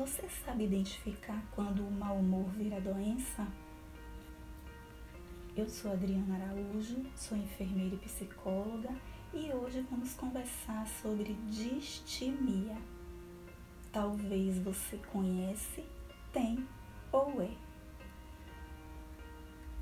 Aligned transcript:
Você 0.00 0.26
sabe 0.46 0.64
identificar 0.64 1.44
quando 1.54 1.86
o 1.86 1.90
mau 1.90 2.16
humor 2.16 2.48
vira 2.52 2.80
doença? 2.80 3.46
Eu 5.54 5.68
sou 5.68 5.92
Adriana 5.92 6.36
Araújo, 6.36 7.04
sou 7.14 7.36
enfermeira 7.36 7.94
e 7.96 7.98
psicóloga 7.98 8.88
e 9.34 9.52
hoje 9.52 9.84
vamos 9.90 10.14
conversar 10.14 10.88
sobre 11.02 11.34
distimia. 11.50 12.78
Talvez 13.92 14.58
você 14.60 14.96
conhece, 15.12 15.84
tem 16.32 16.66
ou 17.12 17.42
é. 17.42 17.50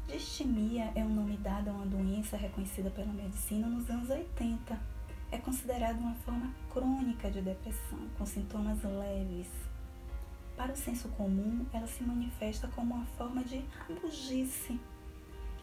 Distimia 0.08 0.90
é 0.96 1.04
um 1.04 1.14
nome 1.14 1.36
dado 1.36 1.70
a 1.70 1.74
uma 1.74 1.86
doença 1.86 2.36
reconhecida 2.36 2.90
pela 2.90 3.12
medicina 3.12 3.68
nos 3.68 3.88
anos 3.88 4.10
80. 4.10 4.80
É 5.30 5.38
considerada 5.38 5.96
uma 5.96 6.16
forma 6.16 6.52
crônica 6.72 7.30
de 7.30 7.40
depressão, 7.40 8.00
com 8.18 8.26
sintomas 8.26 8.82
leves, 8.82 9.48
para 10.58 10.72
o 10.72 10.76
senso 10.76 11.08
comum, 11.10 11.64
ela 11.72 11.86
se 11.86 12.02
manifesta 12.02 12.66
como 12.74 12.96
uma 12.96 13.06
forma 13.06 13.44
de 13.44 13.64
rabugice. 13.78 14.78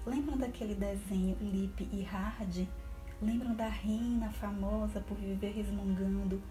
Lembram 0.06 0.38
daquele 0.38 0.74
desenho 0.74 1.38
Lip 1.42 1.88
e 1.92 2.02
Hard? 2.02 2.66
Lembram 3.22 3.54
da 3.54 3.68
reina 3.68 4.32
famosa 4.32 5.02
por 5.02 5.18
viver 5.18 5.52
resmungando: 5.52 6.42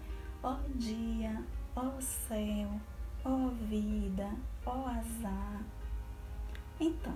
ó 0.43 0.53
oh 0.53 0.77
dia, 0.77 1.43
ó 1.75 1.97
oh 1.97 2.01
céu, 2.01 2.69
ó 3.23 3.29
oh 3.29 3.49
vida, 3.65 4.29
ó 4.63 4.89
azar? 4.89 5.63
Então, 6.79 7.15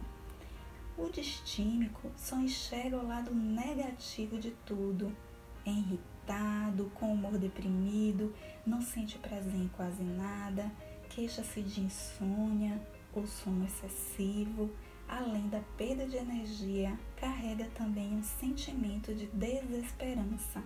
o 0.98 1.10
distímico 1.12 2.10
só 2.18 2.38
enxerga 2.38 2.98
o 2.98 3.08
lado 3.08 3.36
negativo 3.36 4.40
de 4.40 4.50
tudo. 4.66 5.16
É 5.64 5.70
irritado, 5.70 6.90
com 6.96 7.14
humor 7.14 7.38
deprimido, 7.38 8.34
não 8.66 8.82
sente 8.82 9.20
prazer 9.20 9.56
em 9.56 9.68
quase 9.68 10.02
nada 10.02 10.72
queixa-se 11.20 11.62
de 11.62 11.82
insônia 11.82 12.82
ou 13.14 13.28
sono 13.28 13.66
excessivo, 13.66 14.72
além 15.06 15.50
da 15.50 15.60
perda 15.76 16.08
de 16.08 16.16
energia, 16.16 16.98
carrega 17.18 17.66
também 17.76 18.14
um 18.14 18.24
sentimento 18.24 19.14
de 19.14 19.26
desesperança. 19.28 20.64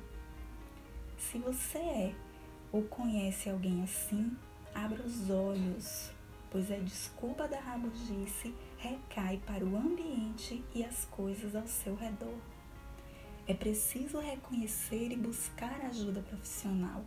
Se 1.18 1.40
você 1.40 1.80
é 1.80 2.16
ou 2.72 2.84
conhece 2.84 3.50
alguém 3.50 3.82
assim, 3.82 4.38
abra 4.76 5.02
os 5.02 5.28
olhos, 5.32 6.12
pois 6.52 6.72
a 6.72 6.78
desculpa 6.78 7.48
da 7.48 7.60
rabugice 7.60 8.54
recai 8.78 9.42
para 9.48 9.66
o 9.66 9.76
ambiente 9.76 10.64
e 10.76 10.84
as 10.86 11.06
coisas 11.06 11.56
ao 11.56 11.66
seu 11.66 11.96
redor. 11.96 12.38
É 13.48 13.56
preciso 13.56 14.20
reconhecer 14.20 15.12
e 15.12 15.18
buscar 15.18 15.82
ajuda 15.88 16.22
profissional 16.22 17.04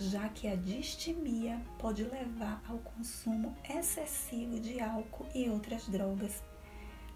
já 0.00 0.30
que 0.30 0.48
a 0.48 0.56
distimia 0.56 1.60
pode 1.78 2.02
levar 2.04 2.62
ao 2.66 2.78
consumo 2.78 3.54
excessivo 3.68 4.58
de 4.58 4.80
álcool 4.80 5.26
e 5.34 5.50
outras 5.50 5.86
drogas, 5.88 6.42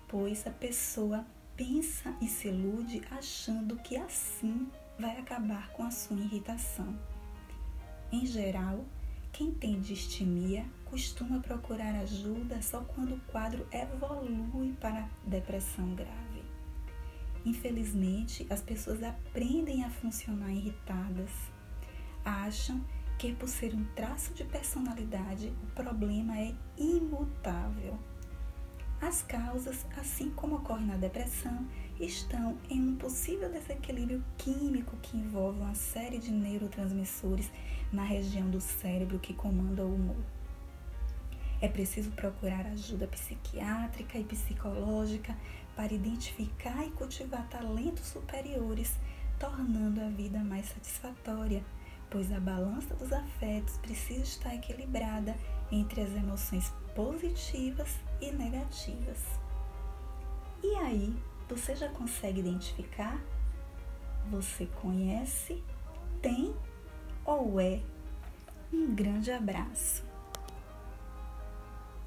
pois 0.07 0.47
a 0.47 0.51
pessoa 0.51 1.25
pensa 1.57 2.15
e 2.21 2.29
se 2.29 2.49
ilude 2.49 3.01
achando 3.11 3.77
que 3.77 3.97
assim 3.97 4.69
vai 4.99 5.19
acabar 5.19 5.71
com 5.71 5.83
a 5.83 5.91
sua 5.91 6.19
irritação. 6.19 6.95
Em 8.13 8.27
geral, 8.27 8.85
quem 9.33 9.51
tem 9.51 9.81
distimia 9.81 10.67
costuma 10.85 11.41
procurar 11.41 11.95
ajuda 11.97 12.61
só 12.61 12.83
quando 12.83 13.15
o 13.15 13.21
quadro 13.33 13.67
evolui 13.73 14.75
para 14.75 15.09
depressão 15.27 15.95
grave. 15.95 16.45
Infelizmente, 17.47 18.47
as 18.51 18.61
pessoas 18.61 19.03
aprendem 19.03 19.85
a 19.85 19.91
funcionar 19.91 20.51
irritadas 20.51 21.54
acham 22.25 22.81
que 23.19 23.33
por 23.33 23.49
ser 23.49 23.75
um 23.75 23.85
traço 23.95 24.35
de 24.35 24.45
personalidade 24.45 25.53
o 25.63 25.67
problema 25.75 26.39
é 26.39 26.55
imutável. 26.77 27.99
As 29.01 29.23
causas, 29.23 29.85
assim 29.99 30.31
como 30.31 30.57
ocorre 30.57 30.85
na 30.85 30.97
depressão, 30.97 31.67
estão 32.01 32.57
em 32.71 32.81
um 32.81 32.97
possível 32.97 33.51
desequilíbrio 33.51 34.25
químico 34.39 34.97
que 35.03 35.17
envolve 35.17 35.61
uma 35.61 35.75
série 35.75 36.19
de 36.19 36.31
neurotransmissores 36.31 37.51
na 37.93 38.03
região 38.03 38.49
do 38.51 38.61
cérebro 38.61 39.19
que 39.19 39.35
comanda 39.35 39.85
o 39.85 39.95
humor. 39.95 40.17
É 41.61 41.69
preciso 41.69 42.11
procurar 42.13 42.67
ajuda 42.67 43.07
psiquiátrica 43.07 44.19
e 44.19 44.25
psicológica 44.25 45.37
para 45.77 45.93
identificar 45.93 46.85
e 46.85 46.91
cultivar 46.91 47.47
talentos 47.49 48.07
superiores, 48.07 48.99
tornando 49.39 50.01
a 50.01 50.09
vida 50.09 50.39
mais 50.41 50.67
satisfatória 50.67 51.63
pois 52.15 52.31
a 52.33 52.39
balança 52.39 52.95
dos 52.95 53.13
afetos 53.13 53.77
precisa 53.79 54.23
estar 54.23 54.55
equilibrada 54.55 55.37
entre 55.73 56.01
as 56.01 56.11
emoções 56.11 56.73
positivas 56.95 57.99
e 58.21 58.31
negativas. 58.31 59.19
E 60.63 60.77
aí, 60.77 61.13
você 61.49 61.75
já 61.75 61.89
consegue 61.89 62.39
identificar? 62.39 63.21
Você 64.31 64.67
conhece, 64.81 65.61
tem 66.23 66.55
ou 67.25 67.61
é? 67.61 67.83
Um 68.73 68.95
grande 68.95 69.33
abraço! 69.33 70.14